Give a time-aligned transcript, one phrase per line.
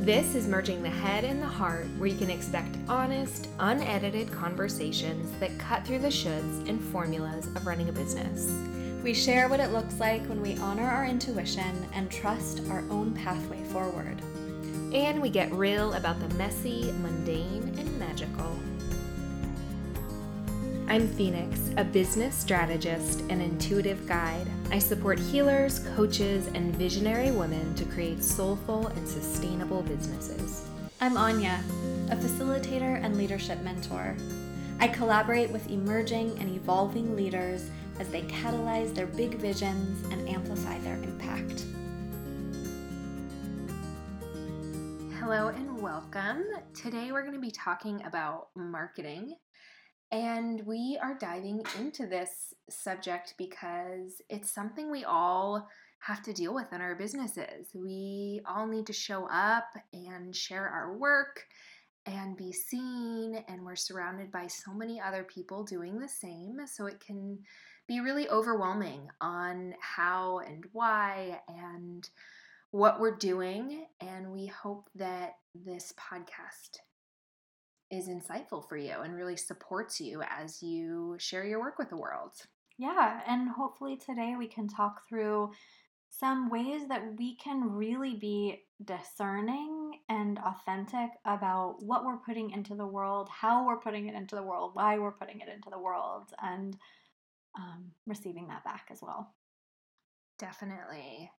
[0.00, 5.30] This is Merging the Head and the Heart, where you can expect honest, unedited conversations
[5.40, 8.50] that cut through the shoulds and formulas of running a business.
[9.04, 13.12] We share what it looks like when we honor our intuition and trust our own
[13.12, 14.22] pathway forward.
[14.94, 18.58] And we get real about the messy, mundane, and magical.
[20.88, 24.46] I'm Phoenix, a business strategist and intuitive guide.
[24.72, 30.64] I support healers, coaches, and visionary women to create soulful and sustainable businesses.
[31.00, 31.60] I'm Anya,
[32.08, 34.16] a facilitator and leadership mentor.
[34.78, 40.78] I collaborate with emerging and evolving leaders as they catalyze their big visions and amplify
[40.78, 41.64] their impact.
[45.18, 46.44] Hello and welcome.
[46.74, 49.34] Today we're going to be talking about marketing
[50.12, 55.68] and we are diving into this subject because it's something we all
[56.00, 57.68] have to deal with in our businesses.
[57.74, 61.44] We all need to show up and share our work
[62.06, 66.56] and be seen, and we're surrounded by so many other people doing the same.
[66.66, 67.38] So it can
[67.86, 72.08] be really overwhelming on how and why and
[72.70, 73.86] what we're doing.
[74.00, 76.78] And we hope that this podcast
[77.90, 81.96] is insightful for you and really supports you as you share your work with the
[81.96, 82.32] world.
[82.78, 85.50] Yeah, and hopefully today we can talk through
[86.08, 92.74] some ways that we can really be discerning and authentic about what we're putting into
[92.74, 95.78] the world, how we're putting it into the world, why we're putting it into the
[95.78, 96.76] world, and
[97.56, 99.34] um, receiving that back as well.
[100.38, 101.30] Definitely.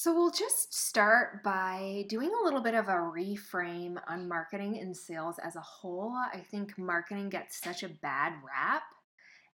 [0.00, 4.96] So, we'll just start by doing a little bit of a reframe on marketing and
[4.96, 6.12] sales as a whole.
[6.32, 8.84] I think marketing gets such a bad rap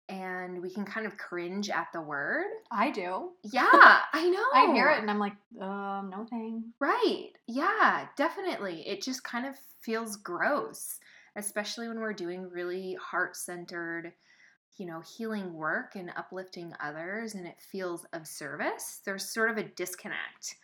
[0.09, 2.47] and we can kind of cringe at the word.
[2.73, 3.31] I do.
[3.53, 4.45] Yeah, I know.
[4.53, 6.73] I hear it and I'm like, um, no thing.
[6.81, 7.29] Right.
[7.47, 8.83] Yeah, definitely.
[8.85, 10.99] It just kind of feels gross,
[11.37, 14.13] especially when we're doing really heart centered
[14.77, 19.59] you know, healing work and uplifting others and it feels of service, there's sort of
[19.59, 20.57] a disconnect.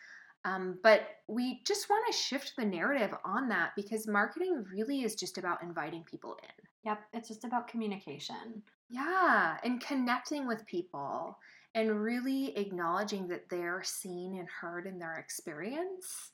[0.45, 5.15] Um, but we just want to shift the narrative on that because marketing really is
[5.15, 6.65] just about inviting people in.
[6.85, 8.63] Yep, it's just about communication.
[8.89, 11.37] Yeah, and connecting with people
[11.75, 16.31] and really acknowledging that they're seen and heard in their experience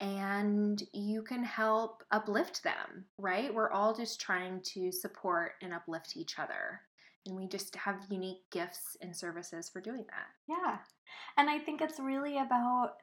[0.00, 3.52] and you can help uplift them, right?
[3.52, 6.80] We're all just trying to support and uplift each other
[7.26, 10.28] and we just have unique gifts and services for doing that.
[10.48, 10.78] Yeah.
[11.36, 12.94] And I think it's really about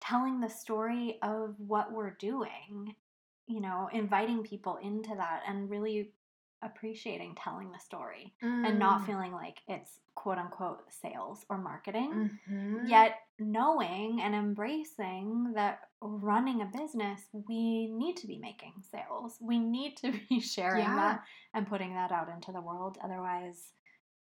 [0.00, 2.94] telling the story of what we're doing,
[3.46, 6.12] you know, inviting people into that and really
[6.62, 8.66] appreciating telling the story mm.
[8.66, 9.06] and not mm.
[9.06, 12.86] feeling like it's quote unquote sales or marketing, mm-hmm.
[12.86, 19.36] yet knowing and embracing that running a business, we need to be making sales.
[19.40, 20.96] We need to be sharing yeah.
[20.96, 22.98] that and putting that out into the world.
[23.02, 23.72] Otherwise,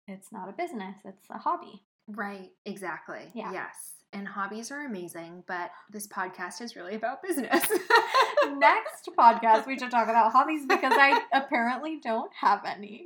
[0.07, 1.83] it's not a business, it's a hobby.
[2.07, 3.31] Right, exactly.
[3.33, 3.51] Yeah.
[3.51, 7.51] Yes and hobbies are amazing, but this podcast is really about business.
[8.57, 13.03] Next podcast, we should talk about hobbies because I apparently don't have any.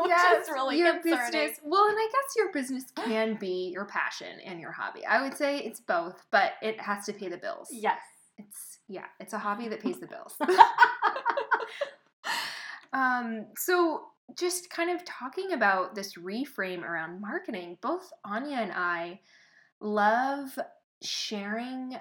[0.06, 1.32] yes, really your concerning.
[1.32, 1.60] business.
[1.64, 5.04] Well, and I guess your business can be your passion and your hobby.
[5.04, 7.68] I would say it's both, but it has to pay the bills.
[7.70, 8.00] Yes,
[8.38, 10.36] it's yeah, it's a hobby that pays the bills.
[12.92, 14.06] um, so
[14.38, 19.20] just kind of talking about this reframe around marketing, both Anya and I
[19.80, 20.58] love
[21.02, 21.96] sharing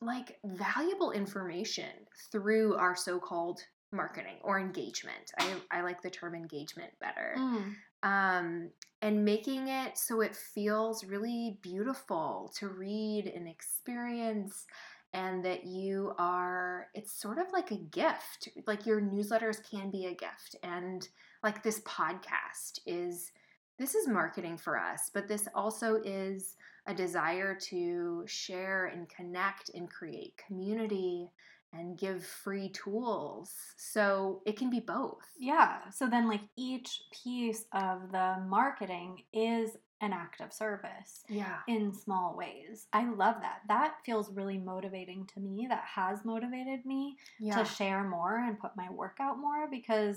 [0.00, 1.90] like valuable information
[2.32, 3.60] through our so-called
[3.92, 5.32] marketing or engagement.
[5.38, 7.34] I, I like the term engagement better.
[7.38, 7.74] Mm.
[8.02, 8.70] Um,
[9.02, 14.66] and making it so it feels really beautiful to read and experience
[15.12, 20.06] and that you are it's sort of like a gift like your newsletters can be
[20.06, 21.08] a gift and
[21.42, 23.32] like this podcast is
[23.78, 29.70] this is marketing for us but this also is a desire to share and connect
[29.74, 31.28] and create community
[31.72, 33.52] and give free tools.
[33.76, 35.24] So it can be both.
[35.38, 35.78] Yeah.
[35.92, 41.24] So then, like, each piece of the marketing is an act of service.
[41.28, 41.58] Yeah.
[41.68, 42.86] In small ways.
[42.92, 43.60] I love that.
[43.68, 45.66] That feels really motivating to me.
[45.68, 47.58] That has motivated me yeah.
[47.58, 50.16] to share more and put my work out more because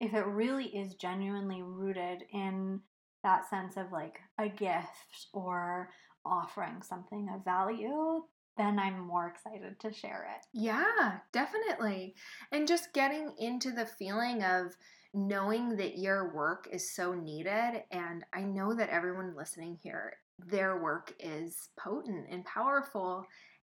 [0.00, 2.80] if it really is genuinely rooted in
[3.22, 5.90] that sense of like a gift or
[6.26, 8.22] offering something of value,
[8.56, 10.46] then I'm more excited to share it.
[10.52, 12.14] Yeah, definitely.
[12.52, 14.74] And just getting into the feeling of
[15.12, 17.82] knowing that your work is so needed.
[17.90, 23.26] And I know that everyone listening here, their work is potent and powerful.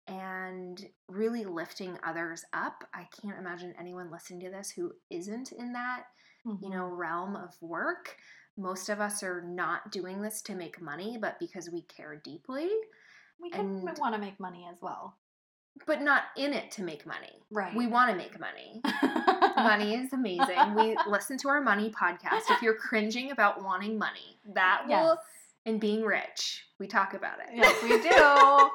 [0.08, 2.84] and really lifting others up.
[2.94, 6.04] I can't imagine anyone listening to this who isn't in that,
[6.46, 6.64] Mm-hmm.
[6.64, 8.16] you know, realm of work.
[8.56, 12.70] Most of us are not doing this to make money, but because we care deeply,
[13.42, 15.16] we can and- want to make money as well.
[15.86, 17.34] but not in it to make money.
[17.52, 17.76] Right.
[17.76, 18.82] We want to make money.
[19.58, 20.74] money is amazing.
[20.74, 22.44] We listen to our money podcast.
[22.50, 25.04] If you're cringing about wanting money, that Yes.
[25.04, 25.18] will
[25.66, 27.48] and being rich, we talk about it.
[27.54, 28.70] Yes, we do.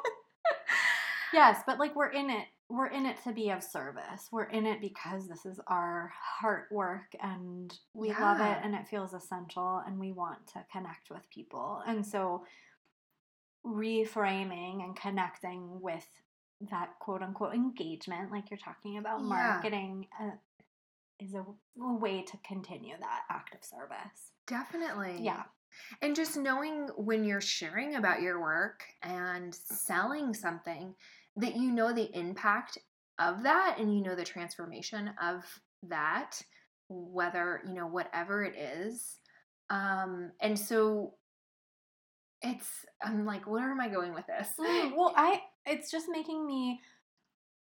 [1.32, 2.46] yes, but like we're in it.
[2.68, 4.28] We're in it to be of service.
[4.30, 8.86] We're in it because this is our heart work and we love it and it
[8.86, 11.82] feels essential and we want to connect with people.
[11.84, 12.44] And so
[13.64, 16.06] reframing and connecting with
[16.70, 19.26] that quote unquote engagement, like you're talking about Yeah.
[19.26, 20.30] marketing, uh,
[21.18, 21.44] is a,
[21.82, 24.32] a way to continue that act of service.
[24.46, 25.18] Definitely.
[25.20, 25.42] Yeah.
[26.02, 30.94] And just knowing when you're sharing about your work and selling something
[31.36, 32.78] that you know the impact
[33.18, 35.44] of that and you know the transformation of
[35.84, 36.40] that,
[36.88, 39.18] whether, you know, whatever it is.
[39.68, 41.14] Um, and so
[42.42, 42.68] it's,
[43.02, 44.48] I'm like, where am I going with this?
[44.58, 46.80] Mm, well, I it's just making me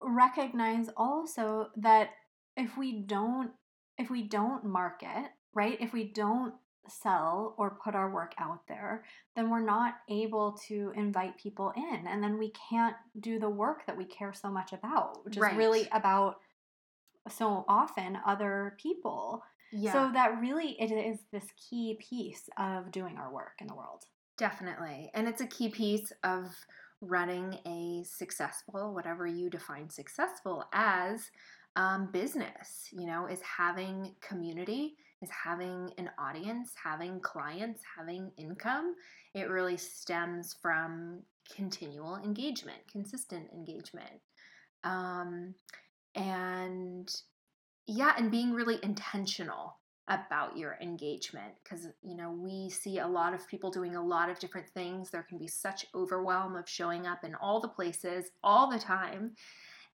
[0.01, 2.09] recognize also that
[2.57, 3.51] if we don't
[3.97, 5.77] if we don't market, right?
[5.79, 6.53] If we don't
[6.87, 9.03] sell or put our work out there,
[9.35, 13.85] then we're not able to invite people in and then we can't do the work
[13.85, 16.37] that we care so much about, which is really about
[17.29, 19.43] so often other people.
[19.71, 19.93] yeah.
[19.93, 24.05] So that really it is this key piece of doing our work in the world.
[24.41, 25.11] Definitely.
[25.13, 26.47] And it's a key piece of
[26.99, 31.29] running a successful, whatever you define successful as,
[31.75, 38.95] um, business, you know, is having community, is having an audience, having clients, having income.
[39.35, 41.21] It really stems from
[41.55, 44.21] continual engagement, consistent engagement.
[44.83, 45.53] Um,
[46.15, 47.13] and
[47.85, 49.77] yeah, and being really intentional
[50.11, 54.29] about your engagement because you know we see a lot of people doing a lot
[54.29, 55.09] of different things.
[55.09, 59.35] There can be such overwhelm of showing up in all the places all the time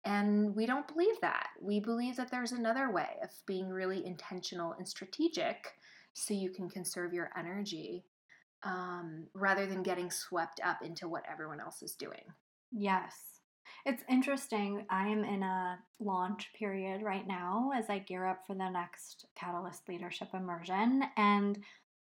[0.06, 1.48] and we don't believe that.
[1.60, 5.74] We believe that there's another way of being really intentional and strategic
[6.14, 8.06] so you can conserve your energy
[8.64, 12.24] um, rather than getting swept up into what everyone else is doing.
[12.72, 13.35] Yes.
[13.86, 14.86] It's interesting.
[14.90, 19.26] I am in a launch period right now as I gear up for the next
[19.36, 21.04] Catalyst Leadership Immersion.
[21.18, 21.60] And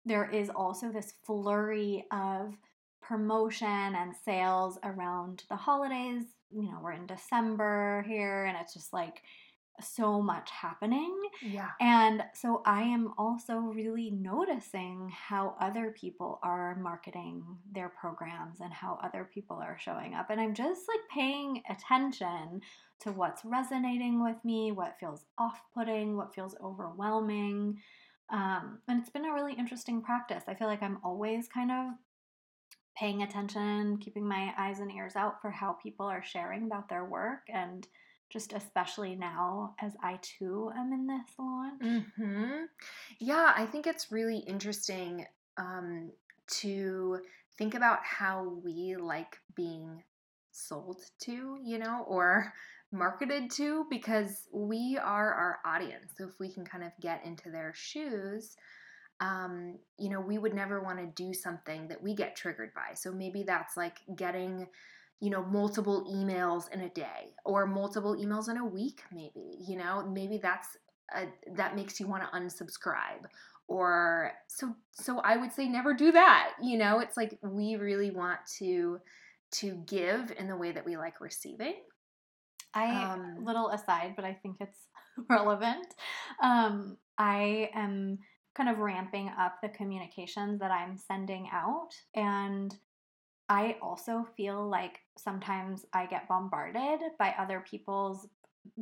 [0.05, 2.55] there is also this flurry of
[3.03, 6.25] promotion and sales around the holidays.
[6.51, 9.23] You know, we're in December here, and it's just like
[9.81, 11.15] so much happening.
[11.43, 18.61] yeah And so I am also really noticing how other people are marketing their programs
[18.61, 20.31] and how other people are showing up.
[20.31, 22.61] And I'm just like paying attention
[23.01, 27.79] to what's resonating with me, what feels off putting, what feels overwhelming.
[28.31, 30.45] Um, and it's been a really interesting practice.
[30.49, 31.87] I feel like I'm always kind of
[32.99, 37.05] paying attention, keeping my eyes and ears out for how people are sharing about their
[37.05, 37.87] work and
[38.31, 41.83] just especially now as I too am in this launch.
[41.83, 42.65] hmm
[43.19, 45.27] Yeah, I think it's really interesting
[45.57, 46.11] um,
[46.61, 47.21] to
[47.57, 50.03] think about how we like being
[50.53, 52.53] sold to, you know, or
[52.93, 56.13] marketed to, because we are our audience.
[56.17, 58.57] So if we can kind of get into their shoes,
[59.21, 62.95] um, you know, we would never want to do something that we get triggered by.
[62.95, 64.69] So maybe that's like getting
[65.21, 69.77] you know multiple emails in a day or multiple emails in a week maybe you
[69.77, 70.77] know maybe that's
[71.17, 73.25] a, that makes you want to unsubscribe
[73.67, 78.11] or so so i would say never do that you know it's like we really
[78.11, 78.99] want to
[79.51, 81.75] to give in the way that we like receiving
[82.75, 84.79] I Um, little aside, but I think it's
[85.31, 85.87] relevant.
[86.43, 88.19] Um, I am
[88.55, 92.75] kind of ramping up the communications that I'm sending out, and
[93.49, 98.27] I also feel like sometimes I get bombarded by other people's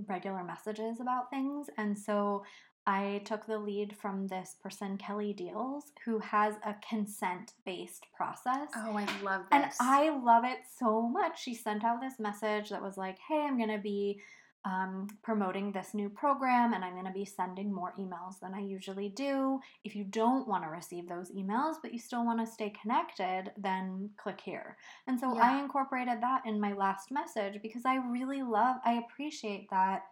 [0.08, 2.44] regular messages about things, and so
[2.87, 8.68] I took the lead from this person, Kelly Diels, who has a consent based process.
[8.76, 11.42] oh i love this And I love it so much.
[11.42, 14.20] She sent out this message that was like, hey, I'm going to be
[14.66, 18.58] um, promoting this new program and I'm going to be sending more emails than I
[18.58, 19.61] usually do.
[19.85, 23.52] If you don't want to receive those emails, but you still want to stay connected,
[23.56, 24.76] then click here.
[25.06, 29.70] And so I incorporated that in my last message because I really love, I appreciate
[29.70, 30.02] that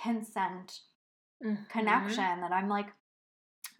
[0.00, 0.80] consent
[1.42, 1.68] Mhm.
[1.68, 2.92] connection that I'm like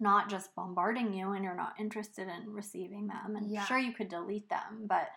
[0.01, 3.37] not just bombarding you and you're not interested in receiving them.
[3.37, 3.63] And Yeah.
[3.63, 5.11] sure, you could delete them, but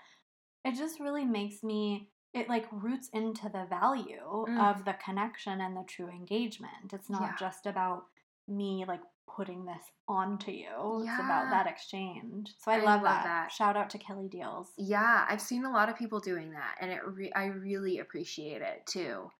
[0.64, 4.70] it just really makes me it like roots into the value Mm.
[4.70, 6.92] of the connection and the true engagement.
[6.92, 7.36] It's not Yeah.
[7.38, 8.04] just about
[8.46, 11.02] me like putting this onto you.
[11.04, 12.54] It's about that exchange.
[12.58, 13.24] So I, I love, love that.
[13.24, 13.52] that.
[13.52, 14.68] Shout out to Kelly Diels.
[14.76, 18.62] Yeah, I've seen a lot of people doing that, and it re- I really appreciate
[18.62, 19.30] it too.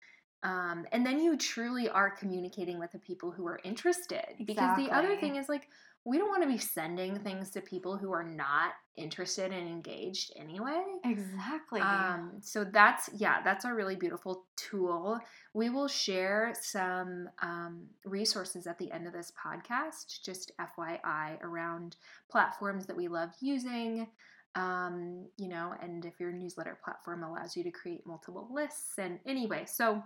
[0.44, 4.24] Um, and then you truly are communicating with the people who are interested.
[4.46, 5.68] Because the other thing is like
[6.08, 10.32] we don't want to be sending things to people who are not interested and engaged
[10.36, 10.82] anyway.
[11.04, 11.82] Exactly.
[11.82, 15.20] Um, so that's yeah, that's a really beautiful tool.
[15.52, 21.96] We will share some um, resources at the end of this podcast, just FYI, around
[22.30, 24.06] platforms that we love using.
[24.54, 29.18] Um, you know, and if your newsletter platform allows you to create multiple lists, and
[29.26, 30.02] anyway, so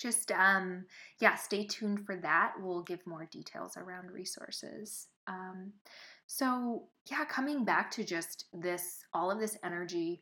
[0.00, 0.86] just um,
[1.20, 2.54] yeah, stay tuned for that.
[2.58, 5.08] We'll give more details around resources.
[5.26, 5.72] Um,
[6.26, 10.20] so yeah, coming back to just this, all of this energy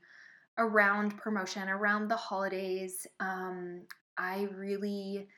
[0.59, 3.07] around promotion, around the holidays.
[3.21, 3.83] Um,
[4.17, 5.29] I really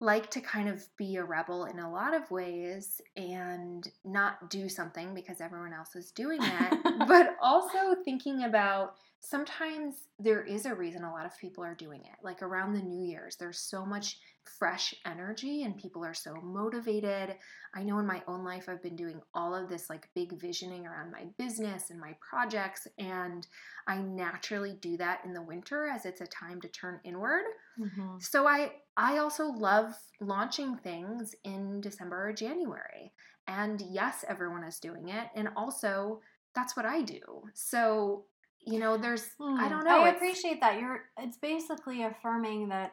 [0.00, 4.68] like to kind of be a rebel in a lot of ways and not do
[4.68, 6.78] something because everyone else is doing it,
[7.08, 12.00] but also thinking about sometimes there is a reason a lot of people are doing
[12.02, 12.16] it.
[12.22, 14.18] Like around the New Year's, there's so much
[14.58, 17.36] fresh energy and people are so motivated.
[17.74, 20.86] I know in my own life, I've been doing all of this like big visioning
[20.86, 23.46] around my business and my projects, and
[23.86, 27.44] I naturally do that in the winter as it's a time to turn inward.
[27.78, 28.22] Mhm.
[28.22, 33.14] So I I also love launching things in December or January.
[33.46, 36.20] And yes, everyone is doing it, and also
[36.54, 37.44] that's what I do.
[37.54, 38.26] So,
[38.60, 40.04] you know, there's I Hmm, don't know.
[40.04, 40.80] I appreciate that.
[40.80, 42.92] You're it's basically affirming that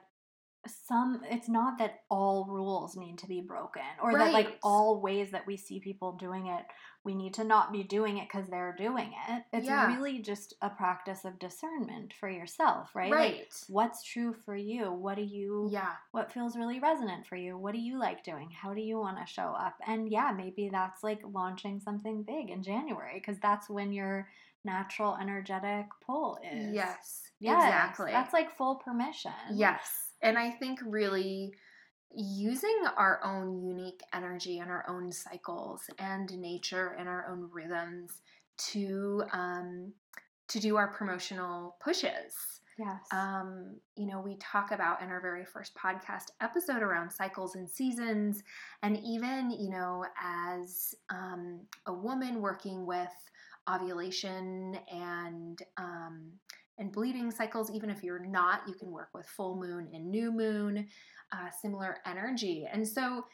[0.88, 5.32] some it's not that all rules need to be broken or that like all ways
[5.32, 6.66] that we see people doing it
[7.04, 9.96] we need to not be doing it because they're doing it it's Yeah.
[9.96, 13.64] really just a practice of discernment for yourself right Like, Right.
[13.70, 15.94] what's true for you what do you yeah.
[16.12, 19.20] what feels really resonant for you what do you like doing how do you want
[19.20, 23.70] to show up and yeah maybe that's like launching something big in january because that's
[23.70, 24.28] when your
[24.64, 27.22] natural energetic pull is Yes.
[27.40, 28.12] Yes, Exactly.
[28.12, 30.05] that's like full permission Yes.
[30.26, 31.54] And I think really
[32.16, 38.22] using our own unique energy and our own cycles and nature and our own rhythms
[38.58, 39.94] to um,
[40.48, 42.34] to do our promotional pushes.
[42.80, 47.56] yes Um, you know, we talk about in our very first podcast episode around cycles
[47.56, 48.42] and seasons,
[48.82, 53.14] and even, you know, as um, a woman working with
[53.70, 56.32] ovulation and um,
[56.78, 60.32] and bleeding cycles, even if you're not, you can work with full moon and new
[60.32, 60.88] moon,
[61.32, 63.26] uh, similar energy, and so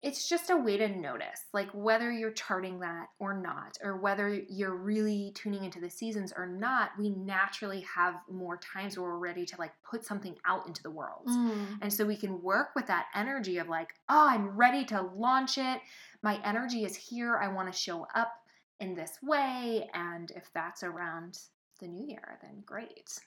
[0.00, 4.28] it's just a way to notice like whether you're charting that or not or whether
[4.48, 9.18] you're really tuning into the seasons or not we naturally have more times where we're
[9.18, 11.26] ready to like put something out into the world.
[11.26, 11.78] Mm.
[11.82, 15.58] and so we can work with that energy of like oh i'm ready to launch
[15.58, 15.80] it.
[16.22, 17.36] My energy is here.
[17.36, 18.32] I want to show up
[18.80, 19.88] in this way.
[19.94, 21.38] And if that's around
[21.80, 23.18] the new year then great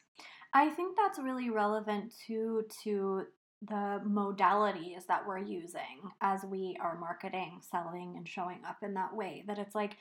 [0.53, 3.23] I think that's really relevant too to
[3.61, 9.15] the modalities that we're using as we are marketing, selling, and showing up in that
[9.15, 9.43] way.
[9.47, 9.97] That it's like,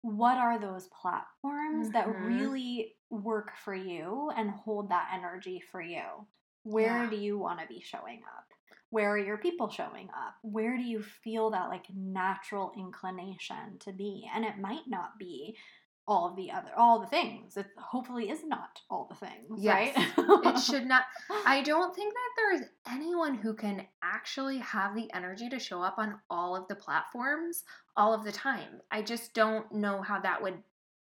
[0.00, 2.26] what are those platforms that Mhm.
[2.26, 6.26] really work for you and hold that energy for you?
[6.62, 7.10] Where Yeah.
[7.10, 8.52] do you want to be showing up?
[8.90, 10.38] Where are your people showing up?
[10.42, 14.28] Where do you feel that like natural inclination to be?
[14.32, 15.58] And it might not be
[16.06, 17.56] all the other all the things.
[17.56, 19.96] It hopefully is not all the things, Yes.
[19.96, 20.54] right?
[20.56, 21.04] it should not
[21.46, 25.80] i don't think that there is anyone who can actually have the energy to show
[25.82, 27.64] up on all of the platforms
[27.96, 30.54] all of the time i just don't know how that would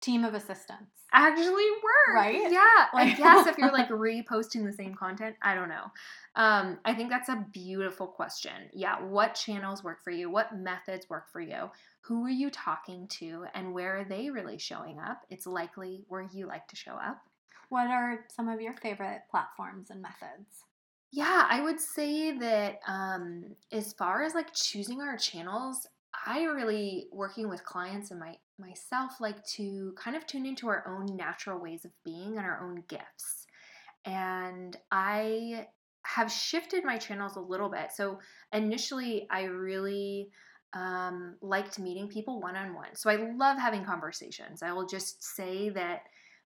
[0.03, 0.91] team of assistants.
[1.13, 2.51] actually work Right?
[2.51, 2.85] yeah.
[2.93, 5.85] Like- i guess if you're like reposting the same content i don't know.
[6.35, 8.53] Um, i think that's a beautiful question.
[8.73, 10.29] Yeah what channels work for you?
[10.29, 11.69] What methods work for you?
[12.01, 15.21] Who are you talking to and where are they really showing up?
[15.29, 17.21] It's likely where you like to show up.
[17.69, 20.65] What are some of your favorite platforms and methods?
[21.11, 25.87] Yeah, I would say that um, as far as like choosing our channels,
[26.25, 30.87] I really working with clients and my myself like to kind of tune into our
[30.87, 33.47] own natural ways of being and our own gifts.
[34.05, 35.67] And I
[36.03, 37.91] have shifted my channels a little bit.
[37.93, 38.19] So
[38.51, 40.29] initially, I really
[40.73, 42.95] um, liked meeting people one on one.
[42.95, 44.61] So I love having conversations.
[44.61, 46.03] I will just say that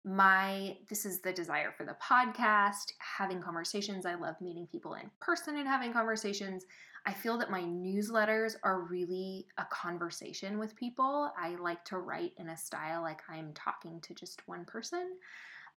[0.07, 5.11] my this is the desire for the podcast having conversations i love meeting people in
[5.21, 6.65] person and having conversations
[7.07, 12.33] i feel that my newsletters are really a conversation with people i like to write
[12.39, 15.17] in a style like i'm talking to just one person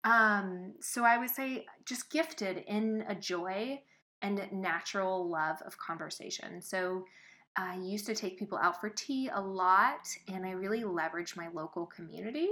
[0.04, 3.82] Um, so I would say just gifted in a joy
[4.22, 6.62] and natural love of conversation.
[6.62, 7.06] So
[7.58, 11.50] I used to take people out for tea a lot, and I really leverage my
[11.54, 12.50] local community.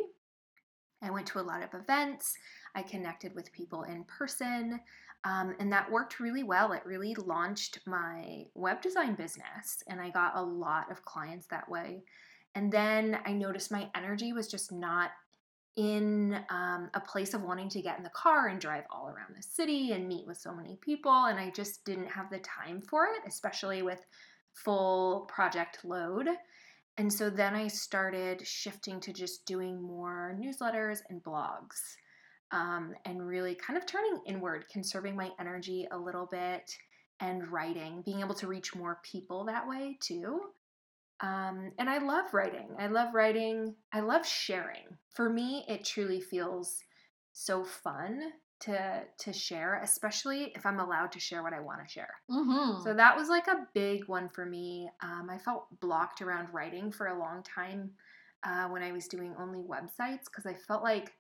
[1.02, 2.34] I went to a lot of events.
[2.76, 4.80] I connected with people in person,
[5.24, 6.72] um, and that worked really well.
[6.72, 11.70] It really launched my web design business, and I got a lot of clients that
[11.70, 12.04] way.
[12.56, 15.12] And then I noticed my energy was just not
[15.76, 19.36] in um, a place of wanting to get in the car and drive all around
[19.36, 21.26] the city and meet with so many people.
[21.26, 24.04] And I just didn't have the time for it, especially with
[24.54, 26.30] full project load.
[26.98, 31.78] And so then I started shifting to just doing more newsletters and blogs
[32.52, 36.72] um, and really kind of turning inward, conserving my energy a little bit
[37.20, 40.40] and writing, being able to reach more people that way too.
[41.20, 42.70] Um, and I love writing.
[42.80, 43.76] I love writing.
[43.92, 44.86] I love sharing.
[45.14, 46.80] For me, it truly feels
[47.38, 51.92] so fun to to share, especially if I'm allowed to share what I want to
[51.92, 52.16] share.
[52.32, 52.82] Mm-hmm.
[52.84, 54.90] So that was like a big one for me.
[55.04, 57.92] Um, I felt blocked around writing for a long time
[58.44, 61.14] uh, when I was doing only websites because I felt like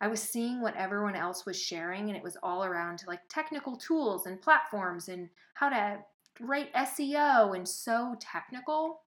[0.00, 3.76] I was seeing what everyone else was sharing, and it was all around like technical
[3.76, 5.98] tools and platforms and how to
[6.40, 9.00] write SEO and so technical.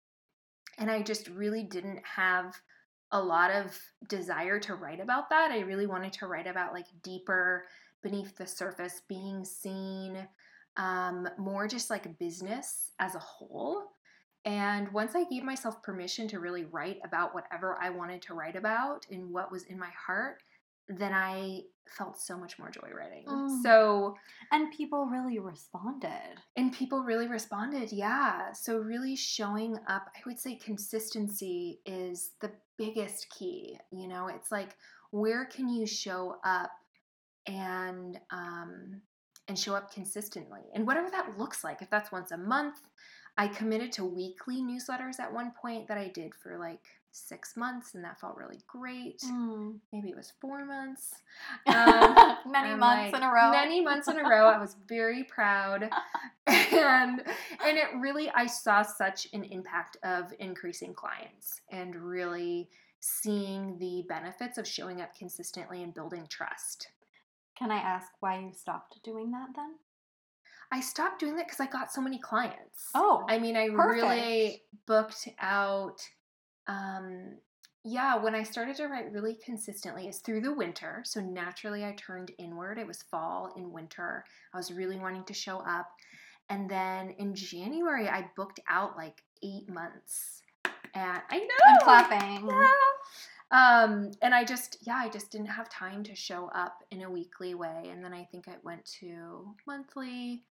[0.77, 2.55] And I just really didn't have
[3.11, 3.77] a lot of
[4.07, 5.51] desire to write about that.
[5.51, 7.65] I really wanted to write about like deeper
[8.01, 10.27] beneath the surface, being seen,
[10.77, 13.83] um, more just like business as a whole.
[14.45, 18.55] And once I gave myself permission to really write about whatever I wanted to write
[18.55, 20.41] about and what was in my heart,
[20.87, 21.61] then I
[21.97, 23.25] felt so much more joy writing.
[23.27, 23.61] Mm.
[23.61, 24.15] So,
[24.51, 26.39] and people really responded.
[26.55, 28.51] and people really responded, yeah.
[28.53, 33.77] So, really showing up, I would say consistency is the biggest key.
[33.91, 34.75] You know, it's like,
[35.11, 36.71] where can you show up
[37.45, 39.01] and, um,
[39.47, 42.79] and show up consistently and whatever that looks like if that's once a month
[43.37, 47.93] i committed to weekly newsletters at one point that i did for like six months
[47.93, 49.79] and that felt really great Mm.
[49.91, 51.13] maybe it was four months
[51.67, 53.51] Um, Many months like, in a row.
[53.51, 54.47] Many months in a row.
[54.47, 55.89] I was very proud.
[56.47, 57.21] And
[57.65, 62.69] and it really I saw such an impact of increasing clients and really
[62.99, 66.87] seeing the benefits of showing up consistently and building trust.
[67.57, 69.75] Can I ask why you stopped doing that then?
[70.71, 72.89] I stopped doing that because I got so many clients.
[72.95, 76.01] Oh, I mean, I really booked out.
[76.71, 77.37] Um,
[77.83, 81.01] yeah, when I started to write really consistently, is through the winter.
[81.03, 82.77] So naturally, I turned inward.
[82.77, 84.23] It was fall and winter.
[84.53, 85.89] I was really wanting to show up.
[86.49, 90.43] And then in January, I booked out like eight months.
[90.93, 91.45] And I know.
[91.67, 92.47] I'm clapping.
[92.47, 92.67] Yeah.
[93.51, 97.09] Um, and I just, yeah, I just didn't have time to show up in a
[97.09, 97.89] weekly way.
[97.91, 100.43] And then I think I went to monthly.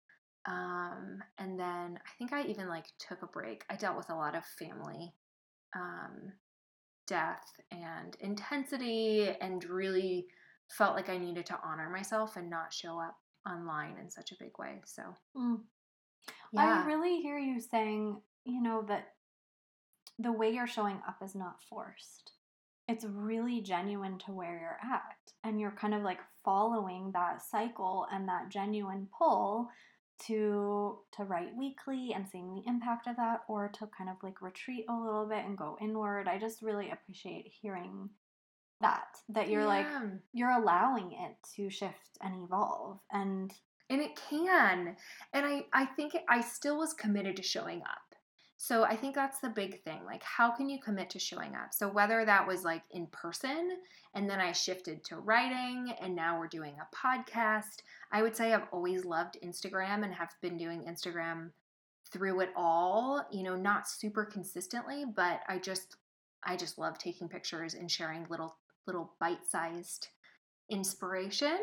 [0.46, 3.64] Um, and then I think I even like took a break.
[3.68, 5.12] I dealt with a lot of family
[5.74, 6.33] um,
[7.07, 10.26] death and intensity and really
[10.70, 13.16] felt like I needed to honor myself and not show up
[13.48, 14.81] online in such a big way.
[14.85, 15.02] So,
[15.37, 15.61] Mm.
[16.52, 16.83] yeah.
[16.83, 19.14] I really hear you saying, you know, that
[20.18, 22.33] the way you're showing up is not forced.
[22.88, 25.33] It's really genuine to where you're at.
[25.44, 29.68] And you're kind of like following that cycle and that genuine pull
[30.26, 34.42] to to write weekly and seeing the impact of that or to kind of like
[34.42, 36.28] retreat a little bit and go inward.
[36.28, 38.11] I just really appreciate hearing
[38.81, 39.87] that that you're like
[40.33, 43.52] you're allowing it to shift and evolve and
[43.90, 44.96] and it can
[45.33, 48.08] and i i think i still was committed to showing up
[48.59, 51.73] so i think that's the big thing like how can you commit to showing up?
[51.73, 53.79] So whether that was like in person
[54.14, 58.53] and then i shifted to writing and now we're doing a podcast i would say
[58.53, 61.51] i've always loved instagram and have been doing instagram
[62.11, 65.97] through it all you know not super consistently but i just
[66.44, 68.57] i just love taking pictures and sharing little
[68.88, 70.09] little bite-sized
[70.71, 71.59] inspiration.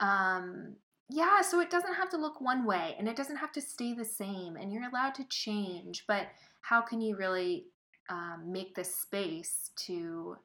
[0.00, 0.76] Um
[1.08, 3.94] yeah, so it doesn't have to look one way and it doesn't have to stay
[3.94, 6.26] the same and you're allowed to change, but
[6.62, 7.66] how can you really
[8.08, 10.36] um, make this space to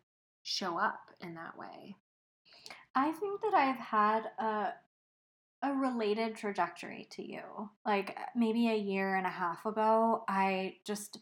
[0.44, 1.96] show up in that way?
[2.96, 4.74] I think that I've had a
[5.64, 7.70] a related trajectory to you.
[7.86, 11.20] Like maybe a year and a half ago, I just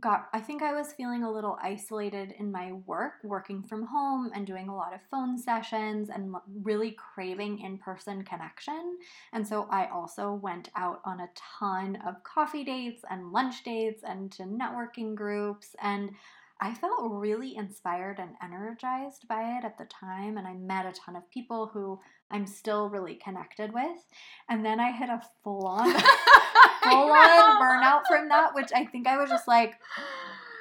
[0.00, 4.30] got I think I was feeling a little isolated in my work, working from home
[4.34, 8.98] and doing a lot of phone sessions and really craving in-person connection.
[9.32, 14.02] And so I also went out on a ton of coffee dates and lunch dates
[14.06, 16.10] and to networking groups and
[16.60, 20.38] I felt really inspired and energized by it at the time.
[20.38, 24.06] And I met a ton of people who I'm still really connected with.
[24.48, 25.84] And then I hit a full on,
[26.82, 29.74] full on burnout from that, which I think I was just like,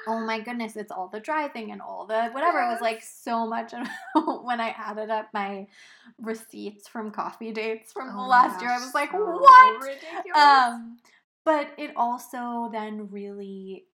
[0.08, 2.60] oh my goodness, it's all the driving and all the whatever.
[2.60, 2.68] Yes.
[2.68, 3.74] It was like so much.
[4.44, 5.68] when I added up my
[6.20, 9.82] receipts from coffee dates from oh last gosh, year, I was like, so what?
[9.82, 10.38] Ridiculous.
[10.38, 10.98] Um,
[11.46, 13.86] but it also then really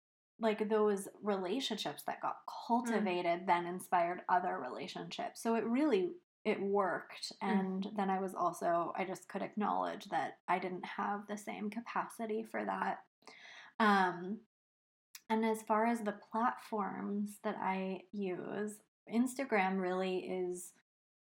[0.41, 2.53] like those relationships that got mm.
[2.67, 3.47] cultivated mm.
[3.47, 6.11] then inspired other relationships so it really
[6.43, 7.49] it worked mm.
[7.49, 7.95] and mm.
[7.95, 12.43] then i was also i just could acknowledge that i didn't have the same capacity
[12.43, 12.99] for that
[13.79, 14.37] um
[15.29, 18.79] and as far as the platforms that i use
[19.13, 20.71] instagram really is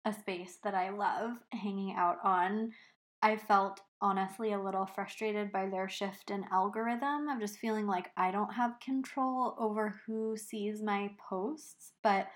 [0.05, 2.73] a space that i love hanging out on
[3.22, 7.28] i felt honestly a little frustrated by their shift in algorithm.
[7.28, 12.28] I'm just feeling like I don't have control over who sees my posts, but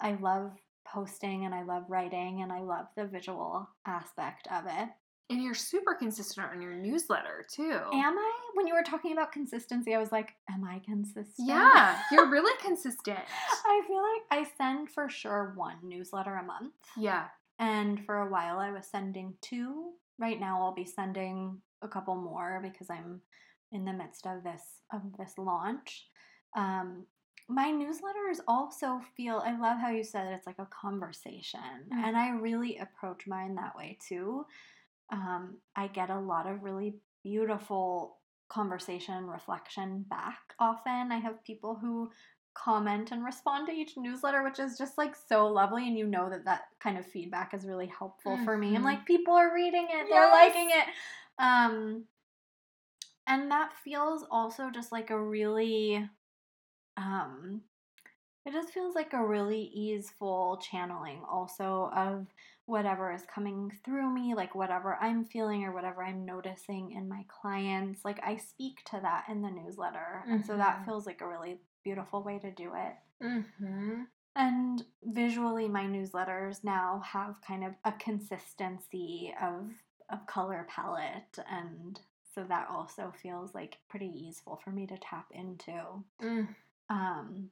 [0.00, 0.52] I love
[0.86, 4.88] posting and I love writing and I love the visual aspect of it.
[5.30, 7.80] And you're super consistent on your newsletter too.
[7.92, 8.32] Am I?
[8.54, 11.48] When you were talking about consistency, I was like, Am I consistent?
[11.48, 13.18] Yeah, you're really consistent.
[13.64, 16.74] I feel like I send for sure one newsletter a month.
[16.96, 17.28] Yeah.
[17.58, 22.16] And for a while, I was sending two right now I'll be sending a couple
[22.16, 23.20] more because I'm
[23.72, 26.06] in the midst of this of this launch.
[26.56, 27.06] Um,
[27.48, 32.04] my newsletters also feel I love how you said it's like a conversation, mm-hmm.
[32.04, 34.46] and I really approach mine that way too.
[35.12, 41.10] Um, I get a lot of really beautiful conversation reflection back often.
[41.12, 42.10] I have people who
[42.54, 45.86] comment and respond to each newsletter, which is just like so lovely.
[45.86, 48.44] And you know that that kind of feedback is really helpful mm-hmm.
[48.44, 48.68] for me.
[48.68, 48.84] I'm mm-hmm.
[48.84, 50.86] like, people are reading it, they're liking it.
[51.38, 52.04] Um,
[53.26, 56.08] and that feels also just like a really,
[56.96, 57.62] um,
[58.46, 62.26] it just feels like a really easeful channeling also of
[62.66, 67.24] whatever is coming through me, like whatever I'm feeling or whatever I'm noticing in my
[67.28, 68.04] clients.
[68.04, 70.22] Like I speak to that in the newsletter.
[70.22, 70.32] Mm-hmm.
[70.32, 70.84] And so that mm-hmm.
[70.84, 73.24] feels like a really beautiful way to do it.
[73.24, 74.02] Mm-hmm.
[74.36, 79.70] And visually, my newsletters now have kind of a consistency of
[80.10, 81.98] of color palette, and
[82.34, 85.80] so that also feels like pretty easeful for me to tap into.
[86.22, 86.48] Mm.
[86.90, 87.50] Um,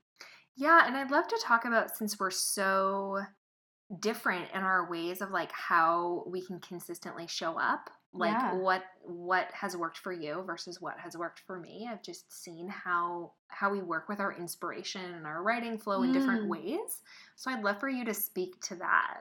[0.56, 3.20] yeah, and I'd love to talk about since we're so
[4.00, 8.54] different in our ways of like how we can consistently show up like yeah.
[8.54, 12.68] what what has worked for you versus what has worked for me i've just seen
[12.68, 13.32] how
[13.62, 16.14] how we work with our inspiration and our writing flow in mm.
[16.14, 16.98] different ways.
[17.36, 19.20] So i'd love for you to speak to that.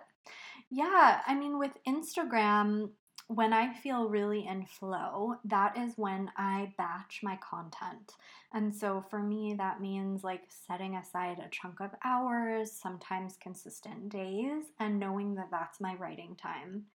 [0.71, 2.89] Yeah i mean with instagram
[3.27, 8.15] when i feel really in flow that is when i batch my content.
[8.53, 14.09] And so for me that means like setting aside a chunk of hours sometimes consistent
[14.09, 16.85] days and knowing that that's my writing time.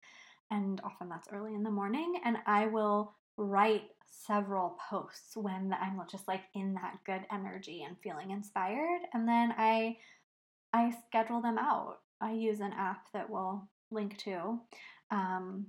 [0.51, 6.01] And often that's early in the morning, and I will write several posts when I'm
[6.11, 9.97] just like in that good energy and feeling inspired, and then I
[10.73, 11.99] I schedule them out.
[12.21, 14.59] I use an app that will link to.
[15.11, 15.67] Um,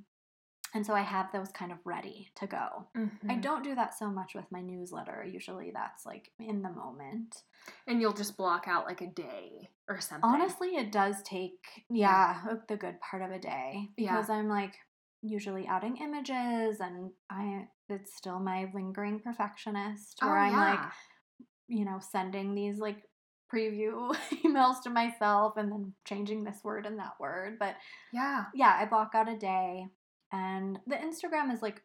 [0.74, 2.88] and so I have those kind of ready to go.
[2.96, 3.32] Mm-hmm.
[3.32, 5.26] I don't do that so much with my newsletter.
[5.30, 7.44] Usually that's like in the moment.
[7.88, 10.30] And you'll just block out like a day or something.
[10.30, 12.56] Honestly, it does take, yeah, yeah.
[12.68, 14.36] the good part of a day because yeah.
[14.36, 14.76] I'm like
[15.22, 20.70] usually adding images and I, it's still my lingering perfectionist where oh, I'm yeah.
[20.72, 20.80] like,
[21.68, 23.04] you know, sending these like
[23.54, 27.58] preview emails to myself and then changing this word and that word.
[27.60, 27.76] But
[28.14, 29.88] yeah, yeah, I block out a day
[30.32, 31.82] and the Instagram is like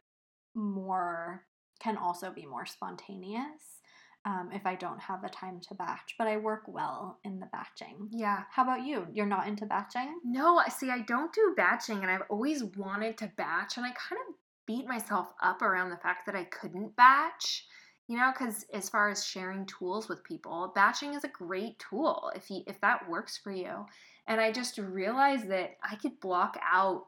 [0.54, 1.44] more,
[1.80, 3.80] can also be more spontaneous
[4.24, 7.46] um, if I don't have the time to batch, but I work well in the
[7.46, 8.08] batching.
[8.12, 8.42] Yeah.
[8.50, 9.06] How about you?
[9.12, 10.20] You're not into batching?
[10.24, 14.20] No, see, I don't do batching, and I've always wanted to batch, and I kind
[14.28, 14.31] of
[14.66, 17.66] beat myself up around the fact that I couldn't batch.
[18.08, 22.30] You know, because as far as sharing tools with people, batching is a great tool
[22.34, 23.86] if you if that works for you.
[24.26, 27.06] And I just realized that I could block out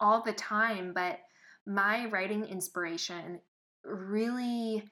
[0.00, 1.18] all the time, but
[1.66, 3.40] my writing inspiration
[3.84, 4.84] really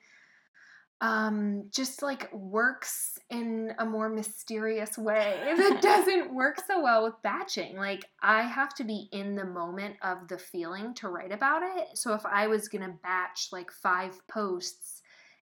[1.05, 7.21] um, just like works in a more mysterious way that doesn't work so well with
[7.23, 7.77] batching.
[7.77, 11.89] Like, I have to be in the moment of the feeling to write about it.
[11.93, 15.03] So, if I was gonna batch like five posts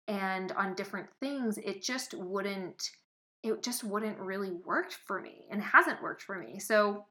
[0.07, 2.91] and on different things, it just wouldn't.
[3.43, 6.61] It just wouldn't really work for me and hasn't worked for me.
[6.61, 7.07] So,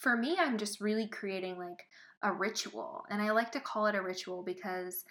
[0.00, 1.84] for me, I'm just really creating like
[2.22, 3.04] a ritual.
[3.08, 5.04] And I like to call it a ritual because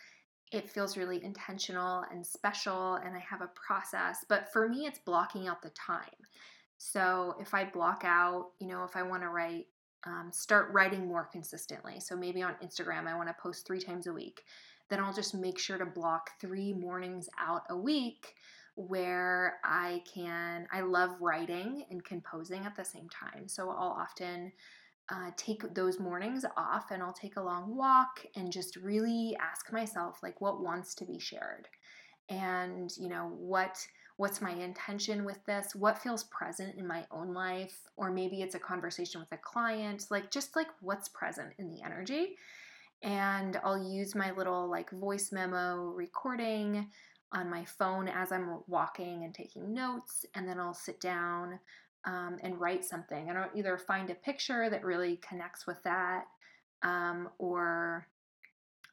[0.51, 4.25] it feels really intentional and special and I have a process.
[4.27, 6.03] But for me, it's blocking out the time.
[6.77, 9.65] So if I block out, you know, if I want to write,
[10.05, 11.99] um, start writing more consistently.
[11.99, 14.43] So maybe on Instagram, I want to post three times a week.
[14.89, 18.35] Then I'll just make sure to block three mornings out a week
[18.75, 23.47] where I can, I love writing and composing at the same time.
[23.47, 24.51] So I'll often
[25.09, 29.71] uh, take those mornings off and I'll take a long walk and just really ask
[29.71, 31.67] myself, like, what wants to be shared?
[32.29, 33.85] And, you know, what
[34.17, 35.75] what's my intention with this?
[35.75, 37.77] What feels present in my own life?
[37.95, 41.83] Or maybe it's a conversation with a client like just like what's present in the
[41.83, 42.35] energy?
[43.03, 46.89] And i'll use my little like voice memo recording
[47.31, 51.59] on my phone as i'm walking and taking notes and then i'll sit down
[52.07, 56.23] um, and write something and i'll either find a picture that really connects with that
[56.83, 58.07] um, or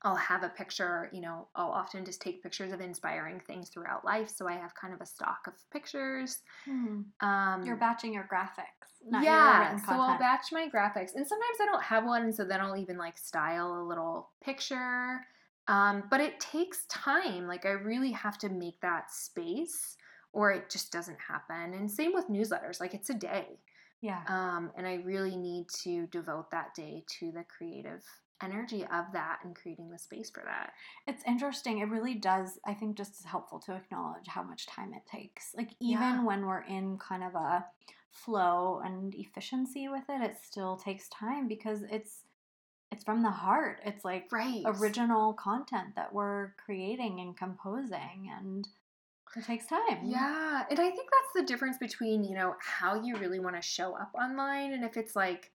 [0.04, 4.04] I'll have a picture, you know, I'll often just take pictures of inspiring things throughout
[4.04, 4.28] life.
[4.28, 6.40] So I have kind of a stock of pictures.
[6.68, 7.26] Mm-hmm.
[7.26, 9.22] Um, You're batching your graphics.
[9.22, 9.76] yeah.
[9.78, 11.14] so I'll batch my graphics.
[11.14, 12.34] And sometimes I don't have one.
[12.34, 15.20] So then I'll even like style a little picture.
[15.68, 17.46] Um, but it takes time.
[17.46, 19.96] Like I really have to make that space
[20.34, 21.72] or it just doesn't happen.
[21.74, 22.80] And same with newsletters.
[22.80, 23.60] Like it's a day.
[24.02, 24.20] Yeah.
[24.28, 28.04] Um, and I really need to devote that day to the creative
[28.42, 30.72] energy of that and creating the space for that.
[31.06, 31.78] It's interesting.
[31.78, 35.54] It really does, I think, just is helpful to acknowledge how much time it takes.
[35.56, 36.24] Like, even yeah.
[36.24, 37.64] when we're in kind of a
[38.10, 42.20] flow and efficiency with it, it still takes time because it's
[42.92, 43.80] it's from the heart.
[43.84, 44.62] It's like right.
[44.66, 48.68] original content that we're creating and composing and
[49.36, 50.00] it takes time.
[50.04, 50.64] Yeah.
[50.70, 53.94] And I think that's the difference between, you know, how you really want to show
[53.94, 55.50] up online and if it's like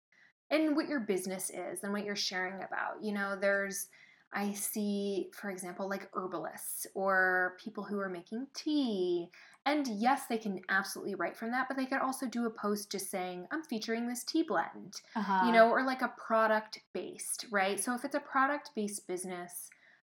[0.50, 3.02] and what your business is and what you're sharing about.
[3.02, 3.88] You know, there's
[4.34, 9.30] I see, for example, like herbalists or people who are making tea.
[9.66, 12.92] And yes, they can absolutely write from that, but they could also do a post
[12.92, 15.46] just saying, I'm featuring this tea blend, uh-huh.
[15.46, 17.80] you know, or like a product based, right?
[17.80, 19.70] So if it's a product based business,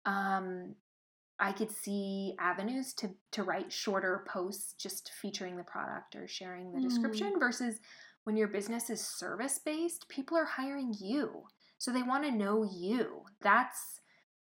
[0.06, 0.74] um,
[1.40, 6.72] I could see avenues to, to write shorter posts just featuring the product or sharing
[6.72, 6.88] the mm.
[6.88, 7.81] description versus
[8.24, 11.44] when your business is service based, people are hiring you.
[11.79, 13.22] So they want to know you.
[13.40, 14.00] That's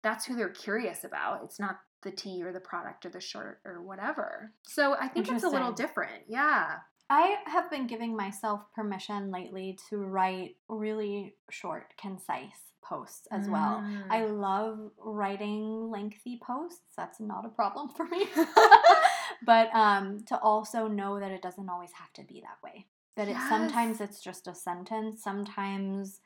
[0.03, 1.43] that's who they're curious about.
[1.45, 4.53] It's not the tea or the product or the shirt or whatever.
[4.65, 6.25] So I think it's a little different.
[6.27, 6.79] Yeah.
[7.13, 13.53] I have been giving myself permission lately to write really short, concise posts as mm.
[13.53, 13.85] well.
[14.09, 14.41] I mm.
[14.41, 16.81] love writing lengthy posts.
[16.97, 18.29] That's not a problem for me.
[19.45, 22.87] but um, to also know that it doesn't always have to be that way.
[23.17, 23.45] That yes.
[23.45, 26.21] it sometimes it's just a sentence, sometimes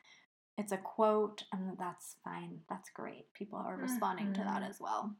[0.57, 2.59] it's a quote, and that's fine.
[2.69, 3.31] That's great.
[3.33, 4.41] People are responding mm-hmm.
[4.41, 4.71] to that mm-hmm.
[4.71, 5.15] as well.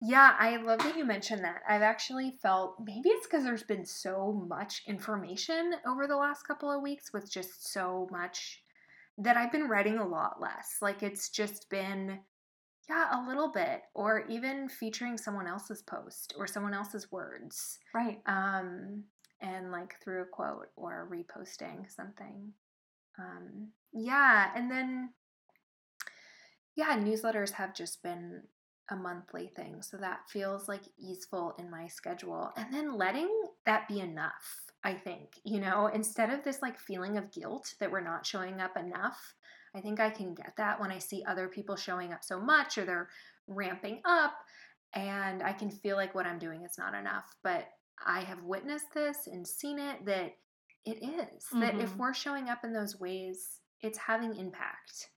[0.00, 1.62] Yeah, I love that you mentioned that.
[1.68, 6.70] I've actually felt maybe it's because there's been so much information over the last couple
[6.70, 8.62] of weeks with just so much
[9.18, 10.78] that I've been writing a lot less.
[10.82, 12.18] Like it's just been
[12.88, 17.78] yeah, a little bit, or even featuring someone else's post or someone else's words.
[17.94, 18.20] Right.
[18.26, 19.04] Um,
[19.40, 22.52] and like through a quote or reposting something.
[23.18, 25.10] Um, yeah, and then
[26.74, 28.42] yeah, newsletters have just been
[28.90, 32.50] a monthly thing, so that feels like easeful in my schedule.
[32.56, 33.28] And then letting
[33.66, 37.90] that be enough, I think, you know, instead of this like feeling of guilt that
[37.90, 39.34] we're not showing up enough.
[39.74, 42.76] I think I can get that when I see other people showing up so much
[42.76, 43.08] or they're
[43.46, 44.34] ramping up
[44.94, 47.34] and I can feel like what I'm doing is not enough.
[47.42, 47.68] But
[48.04, 50.32] I have witnessed this and seen it that
[50.84, 51.44] it is.
[51.44, 51.60] Mm-hmm.
[51.60, 52.00] That if mm-hmm.
[52.00, 55.08] we're showing up in those ways, it's having impact.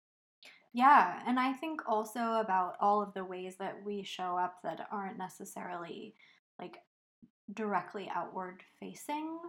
[0.73, 4.87] Yeah, and I think also about all of the ways that we show up that
[4.91, 6.15] aren't necessarily
[6.59, 6.77] like
[7.53, 9.39] directly outward facing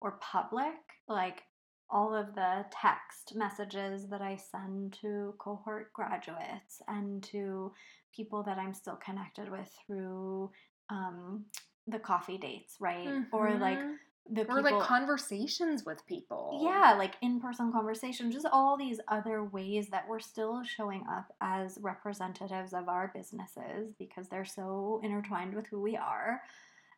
[0.00, 0.74] or public,
[1.08, 1.42] like
[1.90, 7.72] all of the text messages that I send to cohort graduates and to
[8.14, 10.50] people that I'm still connected with through
[10.90, 11.44] um,
[11.86, 13.06] the coffee dates, right?
[13.06, 13.36] Mm-hmm.
[13.36, 13.78] Or like
[14.30, 16.60] the people, or like conversations with people.
[16.62, 21.32] Yeah, like in person conversations, just all these other ways that we're still showing up
[21.40, 26.40] as representatives of our businesses because they're so intertwined with who we are.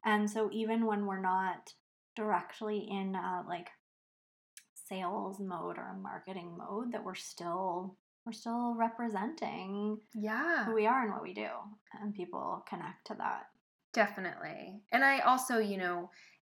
[0.05, 1.73] And so even when we're not
[2.17, 3.69] directly in a, like
[4.89, 10.87] sales mode or a marketing mode, that we're still we're still representing yeah who we
[10.87, 11.49] are and what we do
[12.03, 13.47] and people connect to that
[13.93, 14.81] Definitely.
[14.93, 16.11] And I also, you know,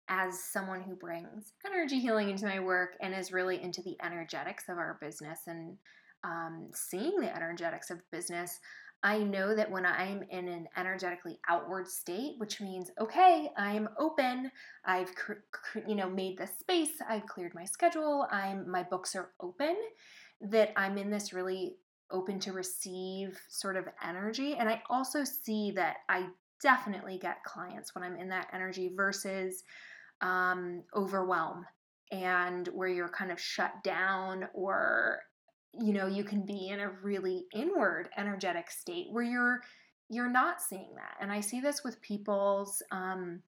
[0.07, 4.69] as someone who brings energy healing into my work and is really into the energetics
[4.69, 5.77] of our business and
[6.23, 8.59] um, seeing the energetics of business,
[9.03, 14.51] I know that when I'm in an energetically outward state, which means okay, I'm open.
[14.83, 15.11] I've
[15.87, 16.93] you know made the space.
[17.07, 18.27] I've cleared my schedule.
[18.31, 19.75] I'm my books are open.
[20.41, 21.75] That I'm in this really
[22.11, 26.25] open to receive sort of energy, and I also see that I
[26.61, 29.63] definitely get clients when I'm in that energy versus
[30.25, 31.65] um, overwhelm
[32.11, 35.19] and where you're kind of shut down or
[35.79, 39.61] you know you can be in a really inward energetic state where you're
[40.09, 43.41] you're not seeing that and i see this with people's um,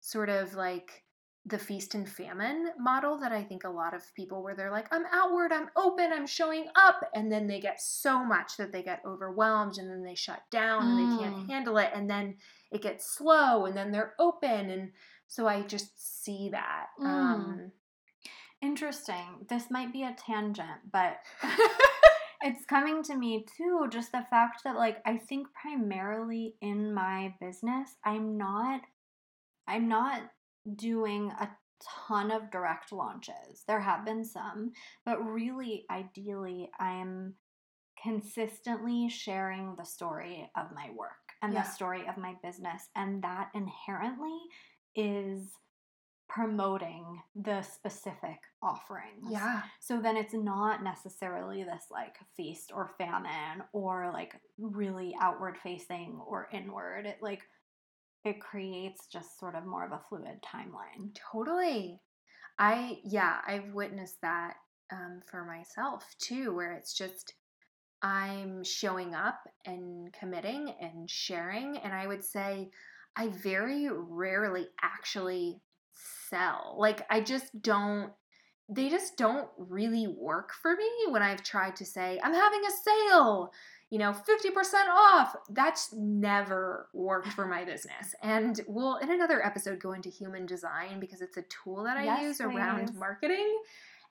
[0.00, 1.02] sort of like
[1.46, 4.86] the feast and famine model that i think a lot of people where they're like
[4.92, 8.82] i'm outward i'm open i'm showing up and then they get so much that they
[8.82, 11.48] get overwhelmed and then they shut down and they can't mm.
[11.48, 12.36] handle it and then
[12.70, 14.90] it gets slow and then they're open and
[15.32, 17.06] so i just see that mm.
[17.06, 17.72] um,
[18.62, 19.44] Interesting.
[19.48, 21.16] This might be a tangent, but
[22.42, 27.34] it's coming to me too just the fact that like I think primarily in my
[27.40, 28.82] business, I'm not
[29.66, 30.22] I'm not
[30.76, 31.50] doing a
[32.08, 33.64] ton of direct launches.
[33.66, 34.70] There have been some,
[35.04, 37.34] but really ideally I'm
[38.00, 41.10] consistently sharing the story of my work
[41.42, 41.62] and yeah.
[41.62, 44.38] the story of my business and that inherently
[44.94, 45.48] is
[46.28, 49.28] promoting the specific offerings.
[49.28, 49.62] Yeah.
[49.80, 56.18] So then it's not necessarily this like feast or famine or like really outward facing
[56.26, 57.06] or inward.
[57.06, 57.42] It like
[58.24, 61.14] it creates just sort of more of a fluid timeline.
[61.32, 62.00] Totally.
[62.58, 64.54] I yeah, I've witnessed that
[64.90, 67.34] um, for myself too, where it's just
[68.02, 72.70] I'm showing up and committing and sharing, and I would say
[73.16, 75.60] I very rarely actually
[76.28, 76.76] sell.
[76.78, 78.12] Like I just don't
[78.68, 82.70] they just don't really work for me when I've tried to say, I'm having a
[82.70, 83.52] sale,
[83.90, 85.36] you know, 50% off.
[85.50, 88.14] That's never worked for my business.
[88.22, 92.04] And we'll, in another episode, go into human design because it's a tool that I
[92.04, 92.44] yes, use please.
[92.44, 93.60] around marketing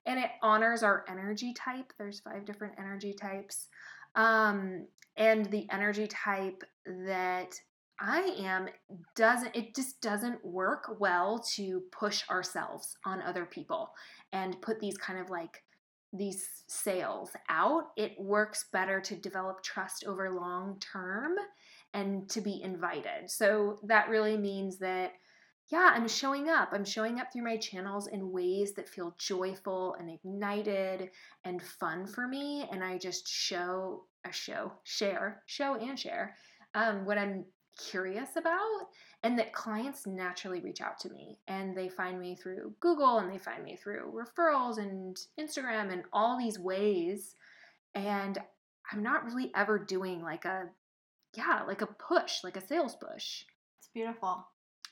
[0.05, 1.93] and it honors our energy type.
[1.97, 3.67] There's five different energy types.
[4.15, 4.85] Um,
[5.17, 7.59] and the energy type that
[8.01, 8.67] I am
[9.15, 13.93] doesn't it just doesn't work well to push ourselves on other people
[14.33, 15.63] and put these kind of like
[16.11, 17.91] these sales out.
[17.95, 21.35] It works better to develop trust over long term
[21.93, 23.29] and to be invited.
[23.29, 25.13] So that really means that
[25.69, 26.69] yeah, I'm showing up.
[26.73, 31.11] I'm showing up through my channels in ways that feel joyful and ignited
[31.45, 32.67] and fun for me.
[32.71, 36.35] And I just show a show, share, show and share
[36.75, 37.45] um, what I'm
[37.77, 38.87] curious about
[39.23, 43.31] and that clients naturally reach out to me and they find me through Google and
[43.31, 47.35] they find me through referrals and Instagram and all these ways
[47.95, 48.37] and
[48.91, 50.69] I'm not really ever doing like a
[51.35, 53.45] yeah, like a push, like a sales push.
[53.79, 54.45] It's beautiful.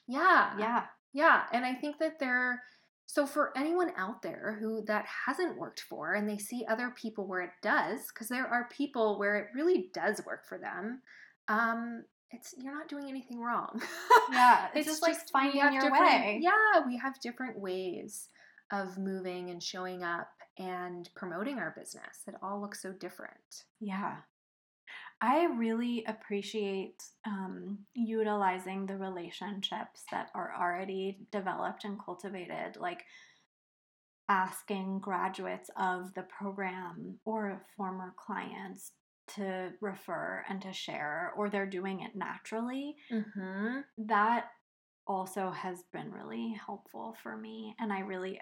[0.07, 0.53] Yeah.
[0.57, 0.85] Yeah.
[1.11, 2.61] Yeah, and I think that they're
[3.07, 7.25] so for anyone out there who that hasn't worked for and they see other people
[7.25, 11.01] where it does because there are people where it really does work for them
[11.47, 13.81] um, it's you're not doing anything wrong.
[14.31, 16.39] Yeah, it's, it's just, just like finding your way.
[16.41, 18.29] Yeah, we have different ways
[18.71, 22.23] of moving and showing up and promoting our business.
[22.27, 23.63] It all looks so different.
[23.79, 24.17] Yeah.
[25.21, 33.03] I really appreciate um, utilizing the relationships that are already developed and cultivated, like
[34.29, 38.91] asking graduates of the program or former clients
[39.35, 43.79] to refer and to share or they're doing it naturally, mm-hmm.
[43.97, 44.45] that
[45.09, 48.39] also has been really helpful for me and i really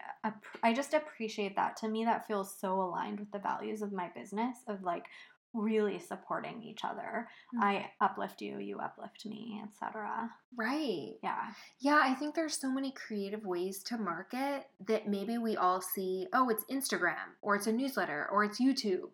[0.62, 1.78] i just appreciate that.
[1.78, 5.06] To me that feels so aligned with the values of my business of like
[5.54, 7.30] really supporting each other.
[7.56, 7.63] Mm-hmm.
[7.63, 11.13] i uplift you you uplift me etc right.
[11.23, 11.54] Yeah.
[11.80, 16.28] Yeah i think there's so many creative ways to market that maybe we all see
[16.34, 19.12] oh it's instagram or it's a newsletter or it's youtube.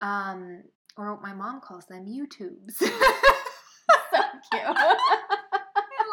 [0.00, 0.62] Um,
[0.98, 2.72] or what my mom calls them YouTubes.
[2.78, 2.86] so
[4.50, 4.62] cute.
[4.64, 4.96] I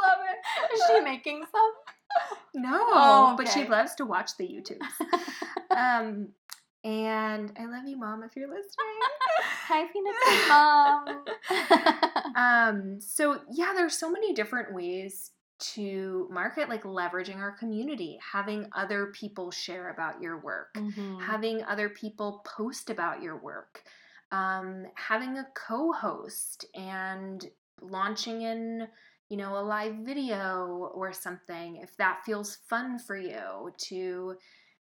[0.04, 0.74] love it.
[0.74, 1.72] Is she making some?
[2.54, 3.44] No, oh, okay.
[3.44, 4.80] but she loves to watch the YouTubes.
[5.76, 6.30] um,
[6.84, 8.70] and I love you, mom, if you're listening.
[9.68, 12.36] Hi, Phoenix mom.
[12.36, 18.68] um, so yeah, there's so many different ways to market like leveraging our community having
[18.76, 21.18] other people share about your work mm-hmm.
[21.20, 23.82] having other people post about your work
[24.32, 27.46] um, having a co-host and
[27.82, 28.88] launching in
[29.30, 34.36] you know a live video or something if that feels fun for you to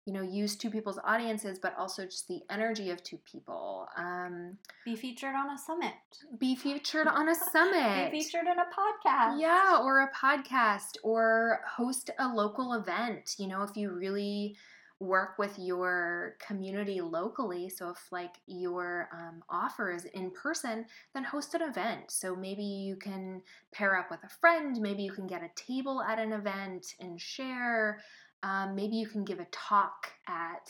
[0.10, 3.88] you know, use two people's audiences, but also just the energy of two people.
[3.96, 5.94] Um, be featured on a summit.
[6.40, 8.12] Be featured on a summit.
[8.12, 9.40] be featured in a podcast.
[9.40, 13.36] Yeah, or a podcast, or host a local event.
[13.38, 14.56] You know, if you really
[15.00, 17.70] work with your community locally.
[17.70, 22.12] So if like your um, offer is in person, then host an event.
[22.12, 23.42] So maybe you can
[23.72, 24.78] pair up with a friend.
[24.82, 28.02] Maybe you can get a table at an event and share.
[28.44, 30.70] Um, maybe you can give a talk at,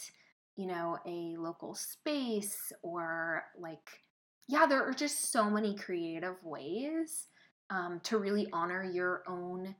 [0.55, 4.03] you know, a local space or like,
[4.47, 7.27] yeah, there are just so many creative ways
[7.71, 9.75] um, to really honor your own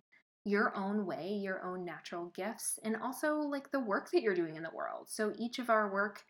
[0.46, 4.56] your own way, your own natural gifts, and also like the work that you're doing
[4.56, 5.08] in the world.
[5.08, 6.24] So each of our work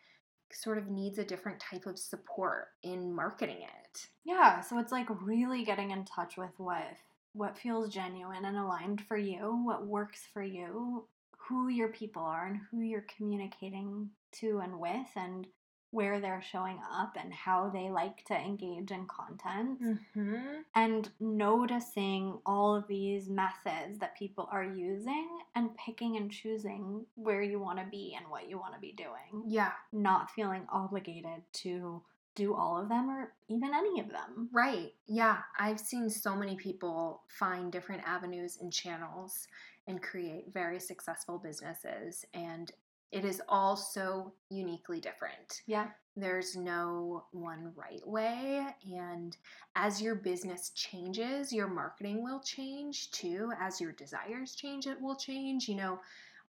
[0.52, 4.06] sort of needs a different type of support in marketing it.
[4.24, 6.84] Yeah, so it's like really getting in touch with what
[7.32, 11.04] what feels genuine and aligned for you, what works for you,
[11.38, 15.46] who your people are and who you're communicating to and with and
[15.92, 20.36] where they're showing up and how they like to engage in content mm-hmm.
[20.74, 27.42] and noticing all of these methods that people are using and picking and choosing where
[27.42, 29.44] you want to be and what you want to be doing.
[29.48, 29.72] Yeah.
[29.92, 32.02] Not feeling obligated to
[32.36, 34.48] do all of them or even any of them.
[34.52, 34.92] Right.
[35.08, 35.38] Yeah.
[35.58, 39.48] I've seen so many people find different avenues and channels
[39.88, 42.70] and create very successful businesses and
[43.12, 45.62] it is all so uniquely different.
[45.66, 45.88] Yeah.
[46.16, 48.64] There's no one right way.
[48.96, 49.36] And
[49.74, 53.52] as your business changes, your marketing will change too.
[53.60, 55.68] As your desires change, it will change.
[55.68, 56.00] You know,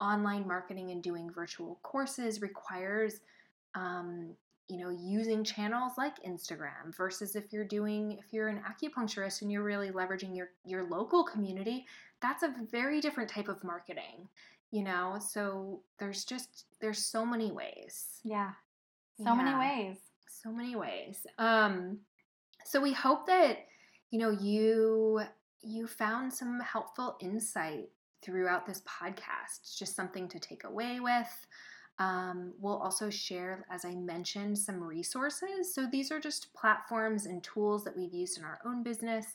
[0.02, 3.20] online marketing and doing virtual courses requires,
[3.76, 4.36] um,
[4.68, 9.52] you know, using channels like Instagram versus if you're doing, if you're an acupuncturist and
[9.52, 11.86] you're really leveraging your, your local community,
[12.22, 14.28] that's a very different type of marketing
[14.72, 18.06] you know so there's just there's so many ways.
[18.24, 18.52] Yeah.
[19.18, 19.36] So yeah.
[19.36, 19.98] many ways.
[20.30, 21.26] So many ways.
[21.38, 22.00] Um
[22.66, 23.66] so we hope that
[24.12, 25.22] you know you
[25.62, 27.90] you found some helpful insight
[28.22, 29.78] throughout this podcast.
[29.78, 31.48] Just something to take away with.
[32.00, 35.74] Um, we'll also share as i mentioned some resources.
[35.74, 39.26] So these are just platforms and tools that we've used in our own business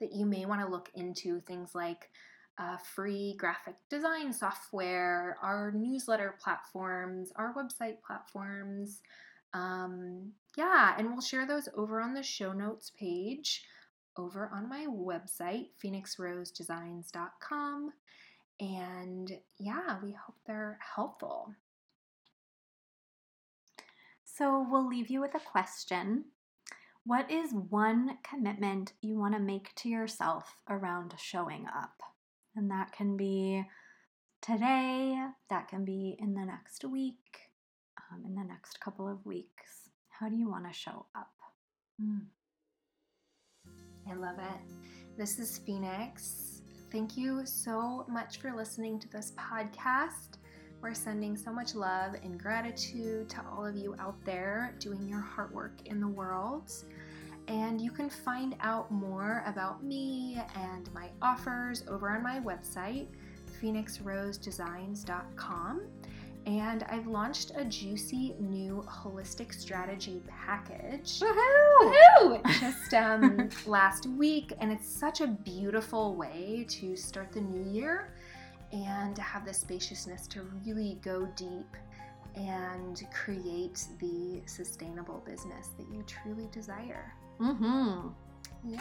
[0.00, 2.10] that you may want to look into things like
[2.58, 9.00] uh, free graphic design software, our newsletter platforms, our website platforms.
[9.54, 13.64] Um, yeah, and we'll share those over on the show notes page
[14.16, 17.92] over on my website, phoenixrosedesigns.com.
[18.60, 21.54] And yeah, we hope they're helpful.
[24.24, 26.24] So we'll leave you with a question.
[27.04, 32.02] What is one commitment you want to make to yourself around showing up?
[32.58, 33.64] And that can be
[34.42, 35.16] today,
[35.48, 37.52] that can be in the next week,
[37.96, 39.90] um, in the next couple of weeks.
[40.08, 41.30] How do you want to show up?
[42.02, 42.22] Mm.
[44.10, 45.16] I love it.
[45.16, 46.62] This is Phoenix.
[46.90, 50.38] Thank you so much for listening to this podcast.
[50.82, 55.20] We're sending so much love and gratitude to all of you out there doing your
[55.20, 56.72] heart work in the world.
[57.48, 63.06] And you can find out more about me and my offers over on my website,
[63.62, 65.80] phoenixrosedesigns.com.
[66.44, 71.20] And I've launched a juicy new holistic strategy package.
[71.20, 71.94] Woohoo!
[72.20, 72.50] Woohoo!
[72.60, 78.12] Just um, last week, and it's such a beautiful way to start the new year
[78.72, 81.76] and to have the spaciousness to really go deep
[82.34, 87.14] and create the sustainable business that you truly desire.
[87.40, 88.08] Mm-hmm.
[88.64, 88.80] Yeah.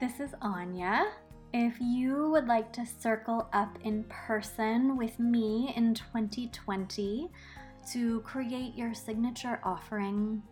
[0.00, 1.06] This is Anya.
[1.52, 7.30] If you would like to circle up in person with me in 2020
[7.92, 10.42] to create your signature offering,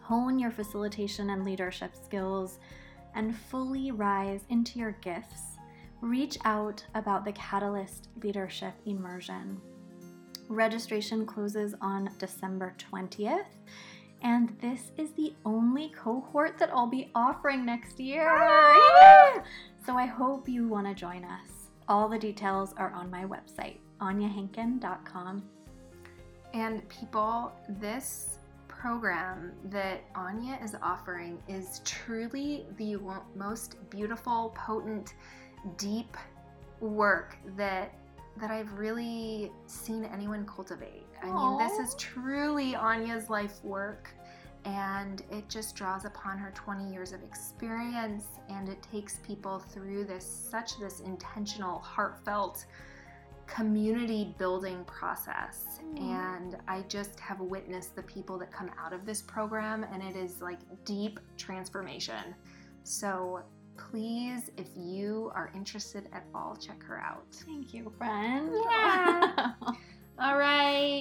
[0.00, 2.58] hone your facilitation and leadership skills,
[3.14, 5.58] and fully rise into your gifts,
[6.00, 9.60] reach out about the Catalyst Leadership Immersion.
[10.48, 13.44] Registration closes on December 20th
[14.22, 18.28] and this is the only cohort that I'll be offering next year.
[18.30, 19.42] Ah!
[19.84, 21.70] So I hope you want to join us.
[21.88, 25.42] All the details are on my website, anyahenkin.com.
[26.54, 32.96] And people, this program that Anya is offering is truly the
[33.34, 35.14] most beautiful, potent,
[35.76, 36.16] deep
[36.80, 37.94] work that
[38.38, 41.01] that I've really seen anyone cultivate.
[41.22, 44.08] I mean, this is truly Anya's life work,
[44.64, 50.04] and it just draws upon her 20 years of experience, and it takes people through
[50.04, 52.64] this such this intentional, heartfelt
[53.46, 55.80] community building process.
[55.94, 56.00] Mm.
[56.00, 60.16] And I just have witnessed the people that come out of this program, and it
[60.16, 62.34] is like deep transformation.
[62.84, 63.42] So
[63.76, 67.26] please, if you are interested at all, check her out.
[67.46, 68.50] Thank you, friend.
[68.70, 69.52] Yeah.
[70.18, 70.51] All right.